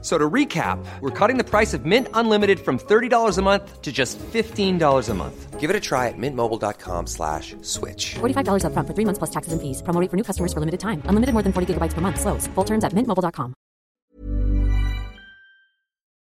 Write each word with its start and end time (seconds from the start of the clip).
So 0.00 0.16
to 0.16 0.30
recap, 0.30 0.78
we're 1.00 1.10
cutting 1.10 1.38
the 1.38 1.44
price 1.44 1.74
of 1.74 1.84
Mint 1.84 2.06
Unlimited 2.14 2.60
from 2.60 2.78
$30 2.78 3.36
a 3.36 3.42
month 3.42 3.82
to 3.82 3.90
just 3.90 4.16
$15 4.18 5.08
a 5.08 5.14
month. 5.14 5.58
Give 5.58 5.70
it 5.70 5.74
a 5.74 5.80
try 5.80 6.06
at 6.06 6.14
mintmobile.com 6.16 7.08
slash 7.08 7.56
switch. 7.62 8.14
$45 8.20 8.62
upfront 8.62 8.86
for 8.86 8.94
three 8.94 9.04
months 9.04 9.18
plus 9.18 9.30
taxes 9.30 9.52
and 9.52 9.60
fees. 9.60 9.82
Promo 9.82 10.00
rate 10.00 10.08
for 10.08 10.16
new 10.16 10.22
customers 10.22 10.52
for 10.52 10.60
limited 10.60 10.78
time. 10.78 11.02
Unlimited 11.10 11.34
more 11.34 11.42
than 11.42 11.52
40 11.52 11.74
gigabytes 11.74 11.94
per 11.94 12.00
month. 12.00 12.20
Slows. 12.20 12.46
Full 12.54 12.64
terms 12.64 12.84
at 12.84 12.92
mintmobile.com. 12.94 13.54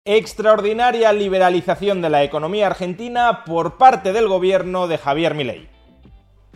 Extraordinaria 0.09 1.11
liberalización 1.11 2.01
de 2.01 2.09
la 2.09 2.23
economía 2.23 2.67
argentina 2.67 3.43
por 3.45 3.77
parte 3.77 4.13
del 4.13 4.29
gobierno 4.29 4.87
de 4.87 4.97
Javier 4.97 5.35
Milei. 5.35 5.69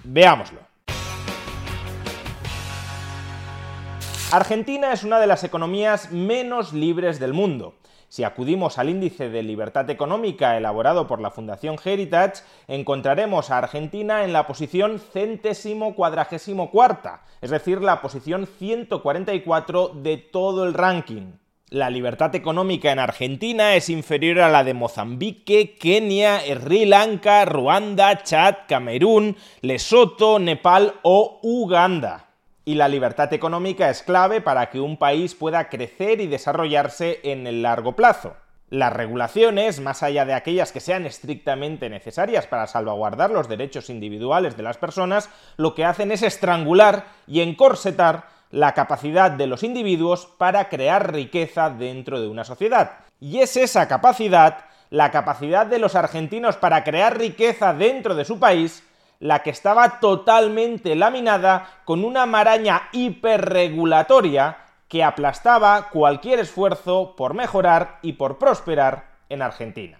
Veámoslo. 0.06 0.71
Argentina 4.32 4.94
es 4.94 5.04
una 5.04 5.20
de 5.20 5.28
las 5.28 5.44
economías 5.44 6.10
menos 6.14 6.72
libres 6.72 7.20
del 7.20 7.34
mundo. 7.34 7.76
Si 8.08 8.24
acudimos 8.24 8.78
al 8.78 8.90
índice 8.90 9.30
de 9.30 9.44
libertad 9.44 9.90
económica 9.90 10.56
elaborado 10.56 11.06
por 11.06 11.20
la 11.20 11.32
Fundación 11.32 11.76
Heritage, 11.84 12.44
encontraremos 12.70 13.52
a 13.52 13.58
Argentina 13.58 14.24
en 14.24 14.32
la 14.32 14.48
posición 14.48 15.00
centésimo 15.00 15.96
cuadragésimo 15.96 16.72
cuarta, 16.72 17.24
es 17.42 17.50
decir, 17.50 17.82
la 17.82 18.02
posición 18.02 18.48
144 18.48 19.90
de 19.96 20.16
todo 20.16 20.64
el 20.64 20.76
ranking. 20.76 21.34
La 21.68 21.90
libertad 21.90 22.34
económica 22.34 22.90
en 22.94 23.00
Argentina 23.00 23.76
es 23.76 23.90
inferior 23.90 24.40
a 24.40 24.50
la 24.50 24.64
de 24.64 24.74
Mozambique, 24.74 25.78
Kenia, 25.78 26.40
Sri 26.40 26.86
Lanka, 26.86 27.44
Ruanda, 27.44 28.24
Chad, 28.24 28.60
Camerún, 28.70 29.36
Lesoto, 29.60 30.40
Nepal 30.40 30.94
o 31.04 31.40
Uganda 31.44 32.31
y 32.66 32.76
la 32.76 32.88
libertad 32.88 33.34
económica 33.34 33.90
es 33.90 34.04
clave 34.04 34.42
para 34.42 34.70
que 34.70 34.80
un 34.80 34.98
país 34.98 35.36
pueda 35.36 35.70
crecer 35.70 36.22
y 36.22 36.28
desarrollarse 36.28 37.20
en 37.24 37.48
el 37.48 37.62
largo 37.62 37.96
plazo. 37.96 38.36
Las 38.70 38.94
regulaciones, 38.94 39.82
más 39.82 40.02
allá 40.02 40.24
de 40.24 40.34
aquellas 40.34 40.72
que 40.72 40.80
sean 40.80 41.06
estrictamente 41.06 41.90
necesarias 41.90 42.48
para 42.48 42.68
salvaguardar 42.68 43.30
los 43.30 43.50
derechos 43.50 43.90
individuales 43.90 44.56
de 44.56 44.64
las 44.64 44.78
personas, 44.78 45.30
lo 45.58 45.76
que 45.76 45.84
hacen 45.84 46.12
es 46.12 46.22
estrangular 46.22 47.06
y 47.28 47.42
encorsetar 47.42 48.28
la 48.50 48.74
capacidad 48.74 49.32
de 49.32 49.48
los 49.48 49.64
individuos 49.64 50.26
para 50.38 50.70
crear 50.70 51.12
riqueza 51.12 51.70
dentro 51.70 52.22
de 52.22 52.28
una 52.28 52.44
sociedad. 52.44 53.00
Y 53.20 53.40
es 53.40 53.58
esa 53.58 53.88
capacidad, 53.88 54.66
la 54.90 55.12
capacidad 55.12 55.66
de 55.66 55.80
los 55.80 55.96
argentinos 55.96 56.58
para 56.58 56.84
crear 56.84 57.18
riqueza 57.18 57.74
dentro 57.74 58.16
de 58.16 58.26
su 58.26 58.40
país, 58.40 58.84
la 59.22 59.44
que 59.44 59.52
estaba 59.52 60.00
totalmente 60.00 60.96
laminada 60.96 61.82
con 61.86 62.04
una 62.04 62.26
maraña 62.26 62.90
hiperregulatoria 62.92 64.58
que 64.88 65.04
aplastaba 65.04 65.90
cualquier 65.90 66.40
esfuerzo 66.40 67.16
por 67.16 67.36
mejorar 67.36 68.00
y 68.02 68.14
por 68.14 68.40
prosperar 68.40 69.12
en 69.30 69.44
Argentina. 69.44 70.00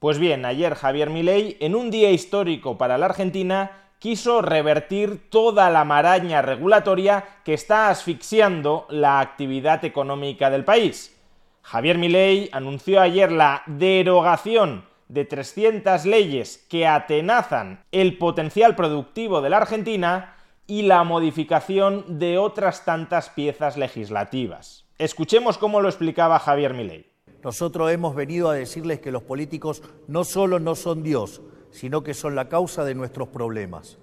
Pues 0.00 0.18
bien, 0.18 0.44
ayer 0.44 0.74
Javier 0.74 1.08
Milei, 1.08 1.56
en 1.60 1.74
un 1.74 1.90
día 1.90 2.10
histórico 2.10 2.76
para 2.76 2.98
la 2.98 3.06
Argentina, 3.06 3.70
quiso 4.00 4.42
revertir 4.42 5.30
toda 5.30 5.70
la 5.70 5.84
maraña 5.84 6.42
regulatoria 6.42 7.24
que 7.44 7.54
está 7.54 7.90
asfixiando 7.90 8.86
la 8.90 9.20
actividad 9.20 9.84
económica 9.84 10.50
del 10.50 10.64
país. 10.64 11.16
Javier 11.62 11.96
Milei 11.96 12.48
anunció 12.52 13.00
ayer 13.00 13.30
la 13.30 13.62
derogación 13.66 14.84
de 15.08 15.24
300 15.24 16.04
leyes 16.04 16.64
que 16.68 16.86
atenazan 16.86 17.84
el 17.92 18.18
potencial 18.18 18.76
productivo 18.76 19.40
de 19.40 19.50
la 19.50 19.58
Argentina 19.58 20.36
y 20.66 20.82
la 20.82 21.02
modificación 21.02 22.18
de 22.18 22.36
otras 22.36 22.84
tantas 22.84 23.30
piezas 23.30 23.76
legislativas. 23.78 24.84
Escuchemos 24.98 25.56
cómo 25.56 25.80
lo 25.80 25.88
explicaba 25.88 26.38
Javier 26.38 26.74
Milei. 26.74 27.06
Nosotros 27.42 27.90
hemos 27.90 28.14
venido 28.14 28.50
a 28.50 28.54
decirles 28.54 29.00
que 29.00 29.12
los 29.12 29.22
políticos 29.22 29.82
no 30.08 30.24
solo 30.24 30.58
no 30.58 30.74
son 30.74 31.02
Dios, 31.02 31.40
sino 31.70 32.02
que 32.02 32.12
son 32.12 32.34
la 32.34 32.48
causa 32.48 32.84
de 32.84 32.94
nuestros 32.94 33.28
problemas. 33.28 33.98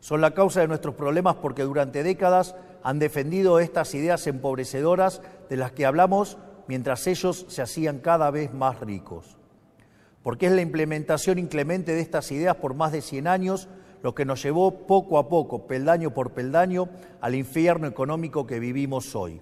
Son 0.00 0.20
la 0.20 0.32
causa 0.32 0.60
de 0.60 0.68
nuestros 0.68 0.94
problemas 0.94 1.36
porque 1.36 1.62
durante 1.62 2.02
décadas 2.02 2.54
han 2.82 2.98
defendido 2.98 3.58
estas 3.58 3.94
ideas 3.94 4.26
empobrecedoras 4.26 5.20
de 5.50 5.56
las 5.56 5.72
que 5.72 5.84
hablamos 5.84 6.38
mientras 6.66 7.06
ellos 7.06 7.44
se 7.48 7.62
hacían 7.62 7.98
cada 7.98 8.30
vez 8.30 8.54
más 8.54 8.80
ricos 8.80 9.38
porque 10.24 10.46
es 10.46 10.52
la 10.52 10.62
implementación 10.62 11.38
inclemente 11.38 11.92
de 11.92 12.00
estas 12.00 12.32
ideas 12.32 12.56
por 12.56 12.74
más 12.74 12.90
de 12.90 13.02
100 13.02 13.28
años 13.28 13.68
lo 14.02 14.14
que 14.14 14.24
nos 14.24 14.42
llevó 14.42 14.86
poco 14.86 15.18
a 15.18 15.28
poco, 15.28 15.66
peldaño 15.66 16.12
por 16.12 16.32
peldaño, 16.32 16.88
al 17.20 17.34
infierno 17.34 17.86
económico 17.86 18.46
que 18.46 18.58
vivimos 18.58 19.14
hoy. 19.14 19.40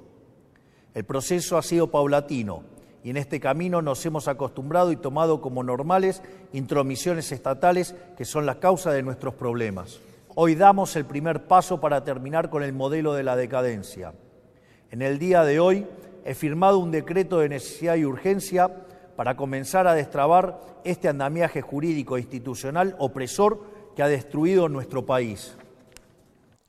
El 0.94 1.04
proceso 1.04 1.56
ha 1.56 1.62
sido 1.62 1.90
paulatino 1.90 2.64
y 3.04 3.10
en 3.10 3.16
este 3.16 3.40
camino 3.40 3.80
nos 3.80 4.04
hemos 4.06 4.26
acostumbrado 4.26 4.92
y 4.92 4.96
tomado 4.96 5.40
como 5.40 5.62
normales 5.62 6.20
intromisiones 6.52 7.30
estatales 7.30 7.94
que 8.16 8.24
son 8.24 8.44
la 8.44 8.58
causa 8.58 8.90
de 8.92 9.02
nuestros 9.02 9.34
problemas. 9.34 10.00
Hoy 10.34 10.56
damos 10.56 10.96
el 10.96 11.04
primer 11.04 11.46
paso 11.46 11.80
para 11.80 12.02
terminar 12.02 12.50
con 12.50 12.64
el 12.64 12.72
modelo 12.72 13.14
de 13.14 13.22
la 13.22 13.36
decadencia. 13.36 14.14
En 14.90 15.00
el 15.02 15.20
día 15.20 15.44
de 15.44 15.60
hoy 15.60 15.86
he 16.24 16.34
firmado 16.34 16.78
un 16.78 16.90
decreto 16.90 17.38
de 17.38 17.48
necesidad 17.48 17.96
y 17.96 18.04
urgencia 18.04 18.70
para 19.16 19.36
comenzar 19.36 19.86
a 19.86 19.94
destrabar 19.94 20.60
este 20.84 21.08
andamiaje 21.08 21.60
jurídico 21.60 22.16
e 22.16 22.20
institucional 22.20 22.96
opresor 22.98 23.64
que 23.94 24.02
ha 24.02 24.08
destruido 24.08 24.68
nuestro 24.68 25.04
país. 25.06 25.56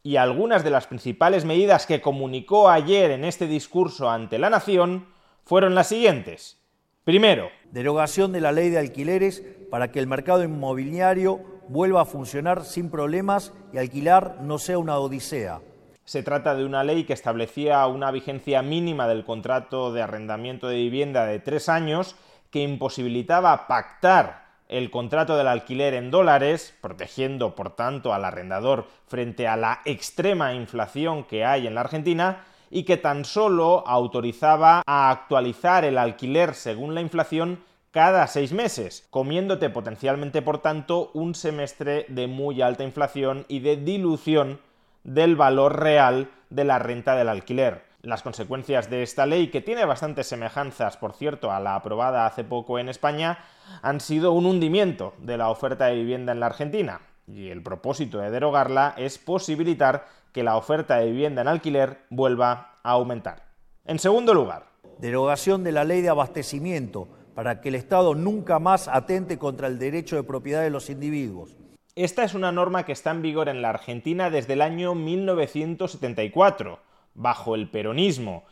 Y 0.03 0.17
algunas 0.17 0.63
de 0.63 0.69
las 0.69 0.87
principales 0.87 1.45
medidas 1.45 1.85
que 1.85 2.01
comunicó 2.01 2.69
ayer 2.69 3.11
en 3.11 3.23
este 3.23 3.47
discurso 3.47 4.09
ante 4.09 4.37
la 4.37 4.49
Nación 4.49 5.07
fueron 5.45 5.75
las 5.75 5.87
siguientes. 5.87 6.59
Primero, 7.05 7.49
derogación 7.71 8.31
de 8.31 8.41
la 8.41 8.51
ley 8.51 8.69
de 8.69 8.79
alquileres 8.79 9.43
para 9.69 9.91
que 9.91 9.99
el 9.99 10.07
mercado 10.07 10.43
inmobiliario 10.43 11.41
vuelva 11.67 12.01
a 12.01 12.05
funcionar 12.05 12.63
sin 12.65 12.89
problemas 12.89 13.53
y 13.71 13.77
alquilar 13.77 14.37
no 14.41 14.57
sea 14.57 14.77
una 14.77 14.97
odisea. 14.97 15.61
Se 16.05 16.21
trata 16.21 16.53
de 16.53 16.65
una 16.65 16.83
ley 16.83 17.05
que 17.05 17.13
establecía 17.13 17.85
una 17.87 18.11
vigencia 18.11 18.61
mínima 18.61 19.07
del 19.07 19.23
contrato 19.23 19.93
de 19.93 20.01
arrendamiento 20.01 20.67
de 20.67 20.75
vivienda 20.75 21.25
de 21.25 21.39
tres 21.39 21.69
años 21.69 22.17
que 22.53 22.61
imposibilitaba 22.61 23.65
pactar 23.65 24.45
el 24.69 24.91
contrato 24.91 25.35
del 25.35 25.47
alquiler 25.47 25.95
en 25.95 26.11
dólares, 26.11 26.77
protegiendo 26.81 27.55
por 27.55 27.71
tanto 27.71 28.13
al 28.13 28.23
arrendador 28.23 28.85
frente 29.07 29.47
a 29.47 29.57
la 29.57 29.81
extrema 29.85 30.53
inflación 30.53 31.23
que 31.23 31.45
hay 31.45 31.65
en 31.65 31.73
la 31.73 31.81
Argentina, 31.81 32.43
y 32.69 32.83
que 32.83 32.97
tan 32.97 33.25
solo 33.25 33.83
autorizaba 33.87 34.83
a 34.85 35.09
actualizar 35.09 35.83
el 35.83 35.97
alquiler 35.97 36.53
según 36.53 36.93
la 36.93 37.01
inflación 37.01 37.63
cada 37.89 38.27
seis 38.27 38.53
meses, 38.53 39.07
comiéndote 39.09 39.71
potencialmente 39.71 40.43
por 40.43 40.59
tanto 40.59 41.09
un 41.15 41.33
semestre 41.33 42.05
de 42.07 42.27
muy 42.27 42.61
alta 42.61 42.83
inflación 42.83 43.45
y 43.47 43.61
de 43.61 43.77
dilución 43.77 44.59
del 45.03 45.35
valor 45.35 45.79
real 45.79 46.29
de 46.51 46.65
la 46.65 46.77
renta 46.77 47.15
del 47.15 47.29
alquiler 47.29 47.92
las 48.03 48.21
consecuencias 48.21 48.89
de 48.89 49.01
esta 49.01 49.25
ley, 49.25 49.47
que 49.47 49.61
tiene 49.61 49.85
bastantes 49.85 50.27
semejanzas, 50.27 50.97
por 50.97 51.13
cierto, 51.13 51.51
a 51.51 51.61
la 51.61 51.75
aprobada 51.75 52.25
hace 52.25 52.43
poco 52.43 52.77
en 52.77 52.89
España, 52.89 53.39
han 53.81 54.01
sido 54.01 54.33
un 54.33 54.45
hundimiento 54.45 55.13
de 55.19 55.37
la 55.37 55.49
oferta 55.49 55.85
de 55.85 55.95
vivienda 55.95 56.33
en 56.33 56.41
la 56.41 56.47
Argentina. 56.47 56.99
Y 57.27 57.47
el 57.47 57.63
propósito 57.63 58.17
de 58.19 58.29
derogarla 58.29 58.93
es 58.97 59.17
posibilitar 59.17 60.05
que 60.33 60.43
la 60.43 60.57
oferta 60.57 60.97
de 60.97 61.11
vivienda 61.11 61.41
en 61.41 61.47
alquiler 61.47 62.01
vuelva 62.09 62.75
a 62.83 62.91
aumentar. 62.91 63.43
En 63.85 63.99
segundo 63.99 64.33
lugar, 64.33 64.65
derogación 64.97 65.63
de 65.63 65.71
la 65.71 65.85
ley 65.85 66.01
de 66.01 66.09
abastecimiento 66.09 67.07
para 67.33 67.61
que 67.61 67.69
el 67.69 67.75
Estado 67.75 68.15
nunca 68.15 68.59
más 68.59 68.89
atente 68.89 69.37
contra 69.37 69.67
el 69.67 69.79
derecho 69.79 70.17
de 70.17 70.23
propiedad 70.23 70.61
de 70.61 70.71
los 70.71 70.89
individuos. 70.89 71.55
Esta 71.95 72.25
es 72.25 72.33
una 72.33 72.51
norma 72.51 72.83
que 72.85 72.91
está 72.91 73.11
en 73.11 73.21
vigor 73.21 73.47
en 73.47 73.61
la 73.61 73.69
Argentina 73.69 74.29
desde 74.29 74.53
el 74.53 74.61
año 74.61 74.93
1974 74.93 76.79
bajo 77.15 77.55
el 77.55 77.69
peronismo, 77.69 78.43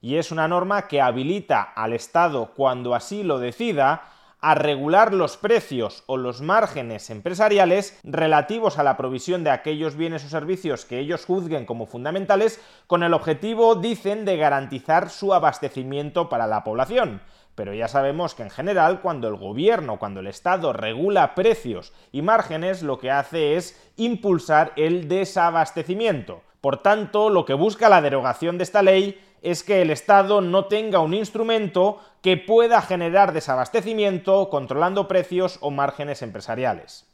y 0.00 0.16
es 0.16 0.30
una 0.30 0.48
norma 0.48 0.86
que 0.86 1.00
habilita 1.00 1.62
al 1.62 1.92
Estado, 1.92 2.52
cuando 2.54 2.94
así 2.94 3.22
lo 3.22 3.38
decida, 3.38 4.02
a 4.40 4.54
regular 4.54 5.12
los 5.12 5.36
precios 5.36 6.04
o 6.06 6.16
los 6.16 6.40
márgenes 6.40 7.10
empresariales 7.10 7.98
relativos 8.04 8.78
a 8.78 8.84
la 8.84 8.96
provisión 8.96 9.42
de 9.42 9.50
aquellos 9.50 9.96
bienes 9.96 10.24
o 10.24 10.28
servicios 10.28 10.84
que 10.84 11.00
ellos 11.00 11.24
juzguen 11.24 11.66
como 11.66 11.86
fundamentales, 11.86 12.60
con 12.86 13.02
el 13.02 13.14
objetivo, 13.14 13.74
dicen, 13.74 14.24
de 14.24 14.36
garantizar 14.36 15.10
su 15.10 15.34
abastecimiento 15.34 16.28
para 16.28 16.46
la 16.46 16.62
población. 16.62 17.20
Pero 17.56 17.74
ya 17.74 17.88
sabemos 17.88 18.36
que 18.36 18.44
en 18.44 18.50
general 18.50 19.00
cuando 19.00 19.26
el 19.26 19.34
gobierno, 19.34 19.98
cuando 19.98 20.20
el 20.20 20.28
Estado 20.28 20.72
regula 20.72 21.34
precios 21.34 21.92
y 22.12 22.22
márgenes, 22.22 22.84
lo 22.84 23.00
que 23.00 23.10
hace 23.10 23.56
es 23.56 23.92
impulsar 23.96 24.72
el 24.76 25.08
desabastecimiento. 25.08 26.42
Por 26.60 26.82
tanto, 26.82 27.30
lo 27.30 27.44
que 27.44 27.54
busca 27.54 27.88
la 27.88 28.02
derogación 28.02 28.58
de 28.58 28.64
esta 28.64 28.82
ley 28.82 29.20
es 29.42 29.62
que 29.62 29.82
el 29.82 29.90
Estado 29.90 30.40
no 30.40 30.66
tenga 30.66 30.98
un 30.98 31.14
instrumento 31.14 31.98
que 32.22 32.36
pueda 32.36 32.82
generar 32.82 33.32
desabastecimiento 33.32 34.50
controlando 34.50 35.06
precios 35.06 35.58
o 35.60 35.70
márgenes 35.70 36.22
empresariales. 36.22 37.06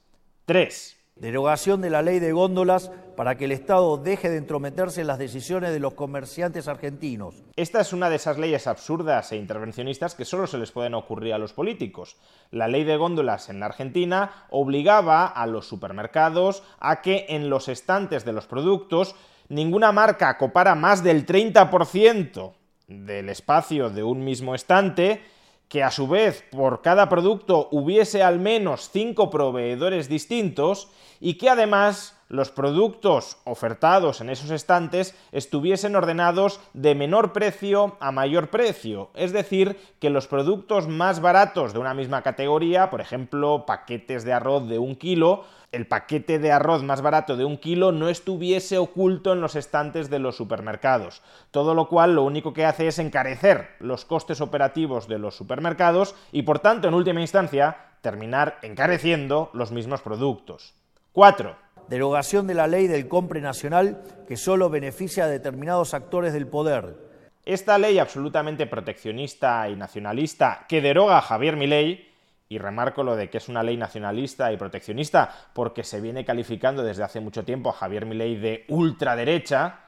3. 0.46 0.96
Derogación 1.17 1.81
de 1.81 1.91
la 1.91 2.02
ley 2.02 2.19
de 2.19 2.32
góndolas 2.32 2.91
para 3.17 3.37
que 3.37 3.44
el 3.44 3.52
Estado 3.52 3.96
deje 3.99 4.31
de 4.31 4.38
entrometerse 4.38 5.02
en 5.02 5.06
las 5.06 5.19
decisiones 5.19 5.73
de 5.73 5.79
los 5.79 5.94
comerciantes 5.94 6.67
argentinos. 6.67 7.44
Esta 7.55 7.81
es 7.81 7.93
una 7.93 8.11
de 8.11 8.17
esas 8.17 8.37
leyes 8.37 8.67
absurdas 8.67 9.31
e 9.31 9.37
intervencionistas 9.37 10.17
que 10.17 10.25
solo 10.25 10.49
se 10.49 10.58
les 10.58 10.73
pueden 10.73 10.94
ocurrir 10.94 11.32
a 11.32 11.38
los 11.38 11.52
políticos. 11.52 12.17
La 12.50 12.67
ley 12.67 12.82
de 12.82 12.96
góndolas 12.96 13.49
en 13.49 13.61
la 13.61 13.67
Argentina 13.67 14.46
obligaba 14.50 15.26
a 15.26 15.46
los 15.46 15.69
supermercados 15.69 16.64
a 16.81 17.00
que 17.00 17.26
en 17.29 17.49
los 17.49 17.69
estantes 17.69 18.25
de 18.25 18.32
los 18.32 18.46
productos 18.46 19.14
ninguna 19.49 19.93
marca 19.93 20.37
copara 20.38 20.75
más 20.75 21.02
del 21.02 21.26
30% 21.26 22.52
del 22.88 23.29
espacio 23.29 23.91
de 23.91 24.02
un 24.02 24.25
mismo 24.25 24.55
estante 24.55 25.23
que 25.69 25.82
a 25.82 25.91
su 25.91 26.06
vez 26.06 26.44
por 26.50 26.82
cada 26.82 27.08
producto 27.08 27.69
hubiese 27.73 28.23
al 28.23 28.38
menos 28.38 28.91
cinco 28.93 29.31
proveedores 29.31 30.08
distintos 30.08 30.88
y 31.20 31.35
que 31.35 31.49
además 31.49 32.17
los 32.29 32.50
productos 32.50 33.38
ofertados 33.44 34.20
en 34.20 34.31
esos 34.31 34.50
estantes 34.50 35.14
estuviesen 35.32 35.96
ordenados 35.96 36.61
de 36.73 36.94
menor 36.94 37.32
precio 37.32 37.96
a 38.00 38.12
mayor 38.12 38.50
precio, 38.50 39.11
es 39.14 39.32
decir, 39.32 39.79
que 40.00 40.11
los 40.11 40.26
productos 40.26 40.88
más 40.88 41.20
baratos 41.20 41.73
de 41.73 41.79
una 41.79 41.94
misma 41.94 42.23
categoría, 42.23 42.91
por 42.91 43.00
ejemplo, 43.00 43.64
paquetes 43.67 44.25
de 44.25 44.32
arroz 44.32 44.69
de 44.69 44.79
un 44.79 44.96
kilo, 44.96 45.44
el 45.75 45.87
paquete 45.87 46.38
de 46.38 46.53
arroz 46.53 46.82
más 46.82 47.03
barato 47.03 47.37
de 47.37 47.44
un 47.44 47.59
kilo 47.59 47.93
no 47.93 48.09
estuviese 48.09 48.79
oculto 48.79 49.32
en 49.32 49.41
los 49.41 49.56
estantes 49.56 50.09
de 50.09 50.19
los 50.19 50.37
supermercados, 50.37 51.23
todo 51.50 51.75
lo 51.75 51.88
cual 51.88 52.15
lo 52.15 52.23
único 52.23 52.53
que 52.53 52.65
hace 52.65 52.87
es 52.87 52.99
encarecer 52.99 53.71
los 53.81 54.05
costes 54.05 54.41
operativos 54.41 55.09
de 55.09 55.19
los 55.19 55.37
supermercados 55.37 56.15
y 56.32 56.43
por 56.43 56.61
tanto, 56.61 56.88
en 56.88 56.94
última 56.94 57.21
instancia, 57.21 57.76
terminar 58.00 58.59
encareciendo 58.62 59.50
los 59.53 59.73
mismos 59.73 60.03
productos. 60.03 60.75
4. 61.12 61.56
Derogación 61.88 62.47
de 62.47 62.55
la 62.55 62.67
ley 62.67 62.87
del 62.87 63.09
compre 63.09 63.41
nacional 63.41 64.03
que 64.29 64.37
solo 64.37 64.70
beneficia 64.70 65.25
a 65.25 65.29
determinados 65.29 65.94
actores 65.94 66.32
del 66.32 66.47
poder. 66.47 66.97
Esta 67.44 67.77
ley 67.79 67.99
absolutamente 67.99 68.67
proteccionista 68.67 69.69
y 69.69 69.77
nacionalista 69.77 70.65
que 70.69 70.81
deroga 70.81 71.19
a 71.19 71.23
Javier 71.23 71.56
Milei, 71.56 72.14
y 72.55 72.59
remarco 72.59 73.03
lo 73.03 73.17
de 73.17 73.29
que 73.29 73.39
es 73.39 73.49
una 73.49 73.65
ley 73.65 73.77
nacionalista 73.77 74.53
y 74.53 74.56
proteccionista 74.56 75.29
porque 75.53 75.83
se 75.83 76.01
viene 76.01 76.25
calificando 76.25 76.85
desde 76.85 77.03
hace 77.03 77.19
mucho 77.19 77.45
tiempo 77.45 77.71
a 77.71 77.73
Javier 77.73 78.06
Milei 78.06 78.37
de 78.37 78.65
ultraderecha, 78.69 79.81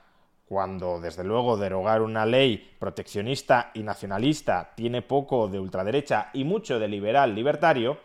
cuando 0.49 1.01
desde 1.01 1.23
luego 1.23 1.57
derogar 1.57 2.03
una 2.03 2.27
ley 2.27 2.75
proteccionista 2.81 3.71
y 3.75 3.85
nacionalista 3.85 4.73
tiene 4.75 5.01
poco 5.03 5.47
de 5.47 5.61
ultraderecha 5.61 6.31
y 6.33 6.43
mucho 6.43 6.81
de 6.81 6.89
liberal 6.89 7.37
libertario, 7.37 7.99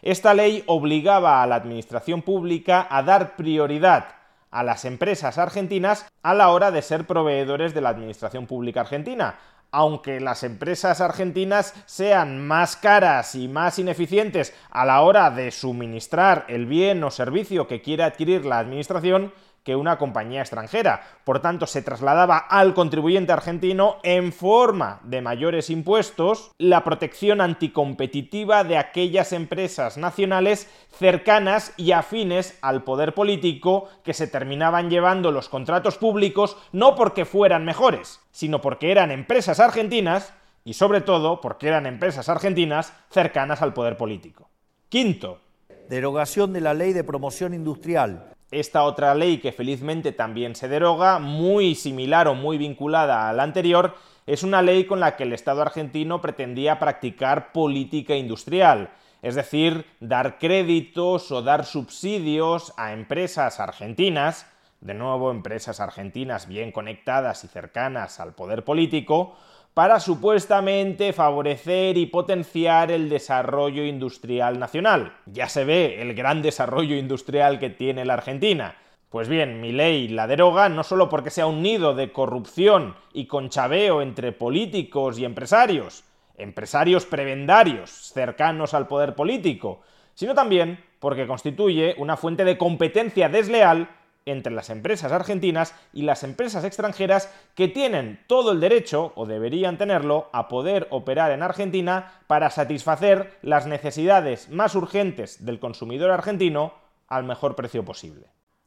esta 0.00 0.32
ley 0.32 0.62
obligaba 0.66 1.42
a 1.42 1.46
la 1.48 1.56
administración 1.56 2.22
pública 2.22 2.86
a 2.88 3.02
dar 3.02 3.34
prioridad 3.34 4.06
a 4.54 4.62
las 4.62 4.84
empresas 4.84 5.36
argentinas 5.36 6.06
a 6.22 6.32
la 6.32 6.50
hora 6.50 6.70
de 6.70 6.82
ser 6.82 7.08
proveedores 7.08 7.74
de 7.74 7.80
la 7.80 7.88
administración 7.88 8.46
pública 8.46 8.82
argentina, 8.82 9.36
aunque 9.74 10.20
las 10.20 10.44
empresas 10.44 11.00
argentinas 11.00 11.74
sean 11.84 12.46
más 12.46 12.76
caras 12.76 13.34
y 13.34 13.48
más 13.48 13.80
ineficientes 13.80 14.54
a 14.70 14.84
la 14.84 15.00
hora 15.00 15.32
de 15.32 15.50
suministrar 15.50 16.44
el 16.48 16.66
bien 16.66 17.02
o 17.02 17.10
servicio 17.10 17.66
que 17.66 17.82
quiere 17.82 18.04
adquirir 18.04 18.44
la 18.44 18.60
administración, 18.60 19.32
que 19.64 19.74
una 19.74 19.98
compañía 19.98 20.42
extranjera. 20.42 21.02
Por 21.24 21.40
tanto, 21.40 21.66
se 21.66 21.82
trasladaba 21.82 22.36
al 22.36 22.74
contribuyente 22.74 23.32
argentino 23.32 23.96
en 24.02 24.32
forma 24.32 25.00
de 25.04 25.22
mayores 25.22 25.70
impuestos 25.70 26.52
la 26.58 26.84
protección 26.84 27.40
anticompetitiva 27.40 28.62
de 28.62 28.76
aquellas 28.76 29.32
empresas 29.32 29.96
nacionales 29.96 30.70
cercanas 30.96 31.72
y 31.76 31.92
afines 31.92 32.58
al 32.60 32.84
poder 32.84 33.14
político 33.14 33.88
que 34.04 34.14
se 34.14 34.26
terminaban 34.26 34.90
llevando 34.90 35.32
los 35.32 35.48
contratos 35.48 35.96
públicos 35.96 36.56
no 36.72 36.94
porque 36.94 37.24
fueran 37.24 37.64
mejores, 37.64 38.20
sino 38.30 38.60
porque 38.60 38.92
eran 38.92 39.10
empresas 39.10 39.60
argentinas 39.60 40.34
y 40.62 40.74
sobre 40.74 41.00
todo 41.00 41.40
porque 41.40 41.68
eran 41.68 41.86
empresas 41.86 42.28
argentinas 42.28 42.92
cercanas 43.10 43.62
al 43.62 43.72
poder 43.72 43.96
político. 43.96 44.50
Quinto. 44.88 45.40
Derogación 45.88 46.52
de 46.54 46.62
la 46.62 46.72
ley 46.72 46.94
de 46.94 47.04
promoción 47.04 47.52
industrial 47.52 48.33
esta 48.54 48.84
otra 48.84 49.14
ley 49.14 49.38
que 49.38 49.52
felizmente 49.52 50.12
también 50.12 50.54
se 50.54 50.68
deroga, 50.68 51.18
muy 51.18 51.74
similar 51.74 52.28
o 52.28 52.34
muy 52.34 52.58
vinculada 52.58 53.28
a 53.28 53.32
la 53.32 53.42
anterior, 53.42 53.94
es 54.26 54.42
una 54.42 54.62
ley 54.62 54.84
con 54.84 55.00
la 55.00 55.16
que 55.16 55.24
el 55.24 55.32
Estado 55.32 55.62
argentino 55.62 56.20
pretendía 56.20 56.78
practicar 56.78 57.52
política 57.52 58.14
industrial, 58.16 58.90
es 59.22 59.34
decir, 59.34 59.86
dar 60.00 60.38
créditos 60.38 61.30
o 61.32 61.42
dar 61.42 61.64
subsidios 61.64 62.72
a 62.76 62.92
empresas 62.92 63.60
argentinas, 63.60 64.46
de 64.80 64.94
nuevo 64.94 65.30
empresas 65.30 65.80
argentinas 65.80 66.46
bien 66.46 66.72
conectadas 66.72 67.42
y 67.44 67.48
cercanas 67.48 68.20
al 68.20 68.34
poder 68.34 68.64
político, 68.64 69.36
para 69.74 69.98
supuestamente 69.98 71.12
favorecer 71.12 71.98
y 71.98 72.06
potenciar 72.06 72.92
el 72.92 73.08
desarrollo 73.08 73.84
industrial 73.84 74.60
nacional. 74.60 75.16
Ya 75.26 75.48
se 75.48 75.64
ve 75.64 76.00
el 76.00 76.14
gran 76.14 76.42
desarrollo 76.42 76.96
industrial 76.96 77.58
que 77.58 77.70
tiene 77.70 78.04
la 78.04 78.14
Argentina. 78.14 78.76
Pues 79.10 79.28
bien, 79.28 79.60
mi 79.60 79.72
ley 79.72 80.06
la 80.08 80.28
deroga 80.28 80.68
no 80.68 80.84
solo 80.84 81.08
porque 81.08 81.30
sea 81.30 81.46
un 81.46 81.60
nido 81.60 81.94
de 81.94 82.12
corrupción 82.12 82.94
y 83.12 83.26
conchabeo 83.26 84.00
entre 84.00 84.30
políticos 84.30 85.18
y 85.18 85.24
empresarios, 85.24 86.04
empresarios 86.36 87.04
prebendarios 87.04 87.90
cercanos 87.90 88.74
al 88.74 88.86
poder 88.86 89.16
político, 89.16 89.82
sino 90.14 90.34
también 90.34 90.84
porque 91.00 91.26
constituye 91.26 91.96
una 91.98 92.16
fuente 92.16 92.44
de 92.44 92.56
competencia 92.56 93.28
desleal 93.28 93.88
entre 94.26 94.52
las 94.52 94.70
empresas 94.70 95.12
argentinas 95.12 95.74
y 95.92 96.02
las 96.02 96.22
empresas 96.22 96.64
extranjeras 96.64 97.32
que 97.54 97.68
tienen 97.68 98.20
todo 98.26 98.52
el 98.52 98.60
derecho, 98.60 99.12
o 99.16 99.26
deberían 99.26 99.78
tenerlo, 99.78 100.28
a 100.32 100.48
poder 100.48 100.86
operar 100.90 101.32
en 101.32 101.42
Argentina 101.42 102.20
para 102.26 102.50
satisfacer 102.50 103.38
las 103.42 103.66
necesidades 103.66 104.48
más 104.48 104.74
urgentes 104.74 105.44
del 105.44 105.60
consumidor 105.60 106.10
argentino 106.10 106.74
al 107.08 107.24
mejor 107.24 107.54
precio 107.54 107.84
posible. 107.84 108.26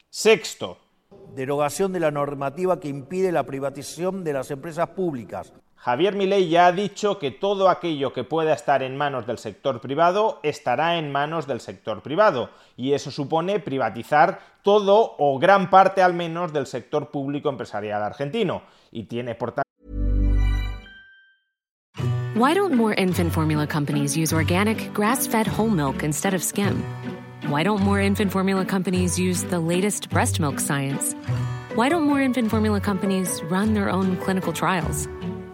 Sexto. 0.09 0.77
Derogación 1.33 1.93
de 1.93 2.01
la 2.01 2.11
normativa 2.11 2.79
que 2.79 2.89
impide 2.89 3.31
la 3.31 3.43
privatización 3.45 4.23
de 4.25 4.33
las 4.33 4.51
empresas 4.51 4.89
públicas, 4.89 5.53
Javier 5.77 6.15
Milei 6.15 6.49
ya 6.49 6.67
ha 6.67 6.71
dicho 6.71 7.19
que 7.19 7.31
todo 7.31 7.69
aquello 7.69 8.11
que 8.11 8.23
pueda 8.23 8.53
estar 8.53 8.81
en 8.81 8.97
manos 8.97 9.27
del 9.27 9.37
sector 9.37 9.79
privado 9.79 10.39
estará 10.43 10.97
en 10.97 11.11
manos 11.11 11.45
del 11.45 11.61
sector 11.61 12.01
privado, 12.01 12.49
y 12.75 12.93
eso 12.93 13.11
supone 13.11 13.59
privatizar 13.59 14.39
todo 14.63 15.15
o 15.19 15.37
gran 15.39 15.69
parte 15.69 16.01
al 16.01 16.13
menos 16.13 16.51
del 16.51 16.65
sector 16.65 17.09
público 17.11 17.49
empresarial 17.49 18.01
argentino, 18.01 18.63
y 18.91 19.03
tiene 19.03 19.35
por 19.35 19.51
tanto 19.51 19.67
Why 22.35 22.53
don't 22.53 22.75
more 22.75 22.93
infant 22.93 23.31
formula 23.31 23.65
companies 23.65 24.15
use 24.15 24.33
organic, 24.33 24.93
grass-fed 24.93 25.47
whole 25.47 25.71
milk 25.71 26.03
instead 26.03 26.33
of 26.33 26.43
skim? 26.43 26.83
Why 27.49 27.63
don't 27.63 27.81
more 27.81 27.99
infant 27.99 28.31
formula 28.31 28.65
companies 28.65 29.17
use 29.17 29.43
the 29.45 29.59
latest 29.59 30.09
breast 30.09 30.39
milk 30.39 30.59
science? 30.59 31.15
Why 31.75 31.89
don't 31.89 32.05
more 32.05 32.21
infant 32.21 32.49
formula 32.49 32.81
companies 32.81 33.41
run 33.49 33.73
their 33.73 33.89
own 33.89 34.17
clinical 34.17 34.53
trials? 34.53 35.07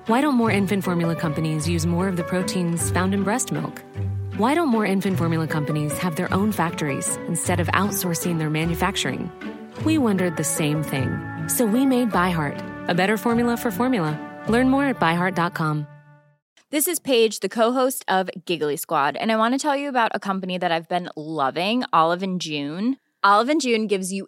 Why 0.07 0.19
don't 0.19 0.35
more 0.35 0.51
infant 0.51 0.83
formula 0.83 1.15
companies 1.15 1.69
use 1.69 1.85
more 1.85 2.09
of 2.09 2.17
the 2.17 2.25
proteins 2.25 2.91
found 2.91 3.13
in 3.13 3.23
breast 3.23 3.53
milk? 3.53 3.81
Why 4.35 4.53
don't 4.53 4.67
more 4.67 4.85
infant 4.85 5.17
formula 5.17 5.47
companies 5.47 5.97
have 5.97 6.17
their 6.17 6.33
own 6.33 6.51
factories 6.51 7.15
instead 7.29 7.61
of 7.61 7.67
outsourcing 7.67 8.37
their 8.37 8.49
manufacturing? 8.49 9.31
We 9.85 9.97
wondered 9.97 10.35
the 10.35 10.43
same 10.43 10.83
thing. 10.83 11.09
So 11.47 11.65
we 11.65 11.85
made 11.85 12.09
ByHeart, 12.09 12.89
a 12.89 12.93
better 12.93 13.15
formula 13.15 13.55
for 13.55 13.71
formula. 13.71 14.19
Learn 14.49 14.69
more 14.69 14.83
at 14.83 14.99
byheart.com. 14.99 15.87
This 16.69 16.89
is 16.89 16.99
Paige, 16.99 17.39
the 17.39 17.47
co-host 17.47 18.03
of 18.09 18.29
Giggly 18.43 18.75
Squad, 18.75 19.15
and 19.15 19.31
I 19.31 19.37
want 19.37 19.53
to 19.53 19.57
tell 19.57 19.77
you 19.77 19.87
about 19.87 20.11
a 20.13 20.19
company 20.19 20.57
that 20.57 20.71
I've 20.71 20.89
been 20.89 21.09
loving, 21.15 21.85
Olive 21.93 22.23
and 22.23 22.41
June. 22.41 22.97
Olive 23.23 23.47
and 23.47 23.61
June 23.61 23.87
gives 23.87 24.11
you 24.11 24.27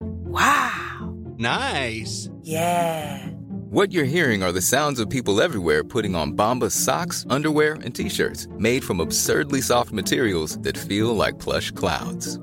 Wow. 0.00 1.16
Nice. 1.38 2.28
Yeah. 2.42 3.26
What 3.70 3.92
you're 3.92 4.04
hearing 4.04 4.42
are 4.42 4.52
the 4.52 4.62
sounds 4.62 4.98
of 4.98 5.10
people 5.10 5.42
everywhere 5.42 5.84
putting 5.84 6.14
on 6.14 6.32
Bombas 6.32 6.72
socks, 6.72 7.26
underwear, 7.28 7.74
and 7.74 7.94
t-shirts 7.94 8.48
made 8.58 8.82
from 8.82 9.00
absurdly 9.00 9.60
soft 9.60 9.92
materials 9.92 10.58
that 10.60 10.76
feel 10.76 11.14
like 11.14 11.38
plush 11.38 11.70
clouds. 11.70 12.38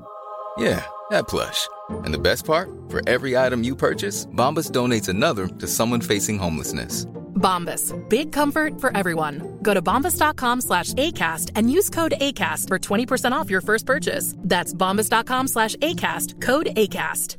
Yeah, 0.56 0.84
that 1.10 1.28
plush. 1.28 1.68
And 2.04 2.14
the 2.14 2.18
best 2.18 2.44
part? 2.44 2.70
For 2.88 3.00
every 3.08 3.36
item 3.36 3.64
you 3.64 3.74
purchase, 3.74 4.26
Bombas 4.26 4.70
donates 4.70 5.08
another 5.08 5.48
to 5.48 5.66
someone 5.66 6.00
facing 6.00 6.38
homelessness. 6.38 7.06
Bombas. 7.36 7.92
Big 8.08 8.32
comfort 8.32 8.80
for 8.80 8.96
everyone. 8.96 9.58
Go 9.62 9.72
to 9.72 9.80
bombas.com 9.80 10.62
slash 10.62 10.92
ACAST 10.94 11.52
and 11.54 11.70
use 11.70 11.88
code 11.88 12.14
ACAST 12.20 12.68
for 12.68 12.78
20% 12.78 13.30
off 13.30 13.48
your 13.48 13.60
first 13.60 13.86
purchase. 13.86 14.34
That's 14.38 14.74
bombas.com 14.74 15.48
slash 15.48 15.76
ACAST. 15.76 16.40
Code 16.40 16.66
ACAST. 16.76 17.36